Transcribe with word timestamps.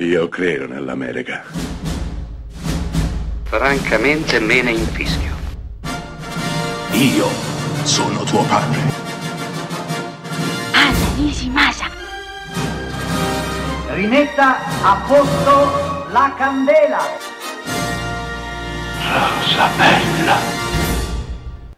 Io 0.00 0.28
credo 0.28 0.68
nell'America. 0.68 1.42
Francamente 3.42 4.38
me 4.38 4.62
ne 4.62 4.70
infischio. 4.70 5.34
Io 6.92 7.26
sono 7.82 8.22
tuo 8.22 8.44
padre. 8.44 8.78
Anna 10.72 11.16
Nishimasa. 11.16 11.86
Rimetta 13.88 14.58
a 14.84 15.04
posto 15.04 16.06
la 16.12 16.32
candela. 16.38 17.00
Rosa 19.02 19.68
bella. 19.76 20.36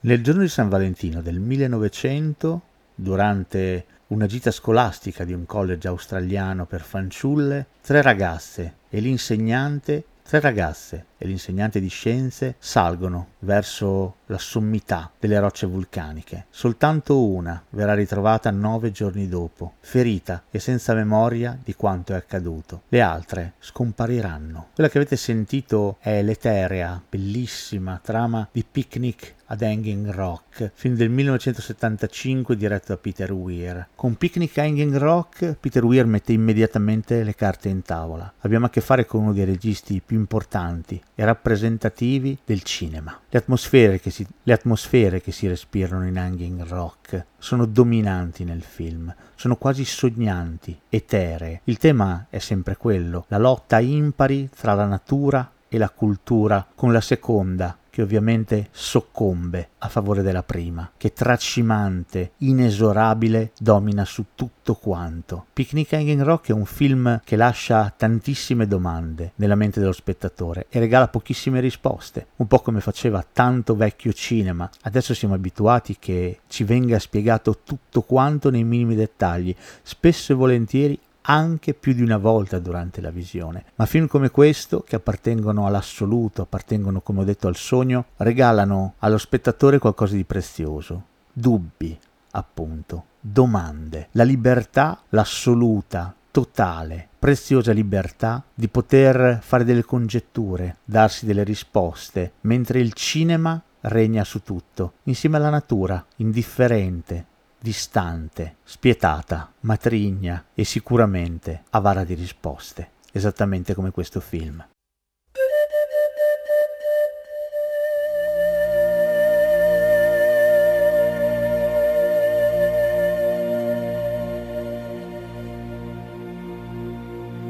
Nel 0.00 0.22
giorno 0.22 0.40
di 0.40 0.48
San 0.48 0.70
Valentino 0.70 1.20
del 1.20 1.38
1900, 1.38 2.62
durante 2.94 3.84
una 4.08 4.26
gita 4.26 4.50
scolastica 4.50 5.24
di 5.24 5.32
un 5.32 5.46
college 5.46 5.88
australiano 5.88 6.64
per 6.64 6.82
fanciulle, 6.82 7.66
tre 7.82 8.02
ragazze 8.02 8.76
e 8.88 9.00
l'insegnante, 9.00 10.04
tre 10.22 10.38
ragazze 10.38 11.06
e 11.18 11.26
l'insegnante 11.26 11.80
di 11.80 11.88
scienze 11.88 12.56
salgono 12.58 13.28
verso 13.40 14.16
la 14.26 14.38
sommità 14.38 15.10
delle 15.18 15.38
rocce 15.38 15.66
vulcaniche. 15.66 16.46
Soltanto 16.50 17.24
una 17.24 17.62
verrà 17.70 17.94
ritrovata 17.94 18.50
nove 18.50 18.90
giorni 18.90 19.28
dopo, 19.28 19.74
ferita 19.80 20.44
e 20.50 20.58
senza 20.58 20.94
memoria 20.94 21.58
di 21.62 21.74
quanto 21.74 22.12
è 22.12 22.16
accaduto. 22.16 22.82
Le 22.88 23.00
altre 23.00 23.54
scompariranno. 23.58 24.68
Quella 24.74 24.90
che 24.90 24.98
avete 24.98 25.16
sentito 25.16 25.96
è 26.00 26.22
l'eterea, 26.22 27.00
bellissima 27.08 28.00
trama 28.02 28.48
di 28.50 28.64
Picnic 28.68 29.34
ad 29.46 29.62
Hanging 29.62 30.10
Rock, 30.10 30.72
film 30.74 30.96
del 30.96 31.10
1975 31.10 32.56
diretto 32.56 32.86
da 32.88 32.96
Peter 32.96 33.32
Weir. 33.32 33.88
Con 33.94 34.16
Picnic 34.16 34.58
Hanging 34.58 34.96
Rock 34.96 35.56
Peter 35.60 35.84
Weir 35.84 36.06
mette 36.06 36.32
immediatamente 36.32 37.22
le 37.22 37.34
carte 37.34 37.68
in 37.68 37.82
tavola. 37.82 38.32
Abbiamo 38.40 38.66
a 38.66 38.70
che 38.70 38.80
fare 38.80 39.06
con 39.06 39.22
uno 39.22 39.32
dei 39.32 39.44
registi 39.44 40.02
più 40.04 40.16
importanti 40.16 41.00
e 41.18 41.24
rappresentativi 41.24 42.38
del 42.44 42.62
cinema. 42.62 43.18
Le 43.28 43.38
atmosfere 43.38 43.98
che 43.98 44.10
si, 44.10 44.24
atmosfere 44.44 45.20
che 45.20 45.32
si 45.32 45.48
respirano 45.48 46.06
in 46.06 46.18
Hanging 46.18 46.62
Rock 46.66 47.24
sono 47.38 47.64
dominanti 47.64 48.44
nel 48.44 48.62
film, 48.62 49.12
sono 49.34 49.56
quasi 49.56 49.84
sognanti, 49.84 50.78
eteree. 50.88 51.62
Il 51.64 51.78
tema 51.78 52.26
è 52.28 52.38
sempre 52.38 52.76
quello, 52.76 53.24
la 53.28 53.38
lotta 53.38 53.80
impari 53.80 54.50
tra 54.54 54.74
la 54.74 54.84
natura 54.84 55.50
e 55.68 55.78
la 55.78 55.90
cultura, 55.90 56.64
con 56.74 56.92
la 56.92 57.00
seconda 57.00 57.76
che 57.96 58.02
ovviamente 58.02 58.68
soccombe 58.72 59.70
a 59.78 59.88
favore 59.88 60.20
della 60.20 60.42
prima, 60.42 60.90
che 60.98 61.14
tracimante, 61.14 62.32
inesorabile, 62.40 63.52
domina 63.58 64.04
su 64.04 64.26
tutto 64.34 64.74
quanto. 64.74 65.46
Picnic 65.54 65.94
Hanging 65.94 66.20
Rock 66.20 66.50
è 66.50 66.52
un 66.52 66.66
film 66.66 67.22
che 67.24 67.36
lascia 67.36 67.90
tantissime 67.96 68.66
domande 68.66 69.32
nella 69.36 69.54
mente 69.54 69.80
dello 69.80 69.92
spettatore 69.92 70.66
e 70.68 70.78
regala 70.78 71.08
pochissime 71.08 71.58
risposte, 71.60 72.26
un 72.36 72.46
po' 72.46 72.58
come 72.58 72.80
faceva 72.80 73.24
tanto 73.32 73.74
vecchio 73.74 74.12
cinema. 74.12 74.68
Adesso 74.82 75.14
siamo 75.14 75.32
abituati 75.32 75.96
che 75.98 76.40
ci 76.48 76.64
venga 76.64 76.98
spiegato 76.98 77.60
tutto 77.64 78.02
quanto 78.02 78.50
nei 78.50 78.64
minimi 78.64 78.94
dettagli, 78.94 79.56
spesso 79.82 80.32
e 80.32 80.36
volentieri 80.36 81.00
anche 81.26 81.74
più 81.74 81.92
di 81.92 82.02
una 82.02 82.18
volta 82.18 82.58
durante 82.58 83.00
la 83.00 83.10
visione. 83.10 83.64
Ma 83.76 83.86
film 83.86 84.06
come 84.06 84.30
questo, 84.30 84.82
che 84.86 84.96
appartengono 84.96 85.66
all'assoluto, 85.66 86.42
appartengono 86.42 87.00
come 87.00 87.20
ho 87.20 87.24
detto 87.24 87.48
al 87.48 87.56
sogno, 87.56 88.06
regalano 88.16 88.94
allo 88.98 89.18
spettatore 89.18 89.78
qualcosa 89.78 90.14
di 90.14 90.24
prezioso. 90.24 91.02
Dubbi, 91.32 91.98
appunto, 92.32 93.04
domande, 93.20 94.08
la 94.12 94.24
libertà, 94.24 95.00
l'assoluta, 95.10 96.14
totale, 96.30 97.08
preziosa 97.18 97.72
libertà 97.72 98.42
di 98.54 98.68
poter 98.68 99.40
fare 99.42 99.64
delle 99.64 99.84
congetture, 99.84 100.76
darsi 100.84 101.26
delle 101.26 101.44
risposte, 101.44 102.32
mentre 102.42 102.78
il 102.80 102.92
cinema 102.92 103.60
regna 103.80 104.24
su 104.24 104.42
tutto, 104.42 104.94
insieme 105.04 105.36
alla 105.36 105.50
natura, 105.50 106.04
indifferente, 106.16 107.26
distante, 107.66 108.58
spietata, 108.62 109.52
matrigna 109.62 110.50
e 110.54 110.62
sicuramente 110.62 111.64
avara 111.70 112.04
di 112.04 112.14
risposte, 112.14 112.90
esattamente 113.10 113.74
come 113.74 113.90
questo 113.90 114.20
film. 114.20 114.64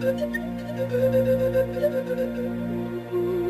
Thank 0.00 0.34
you. 3.12 3.49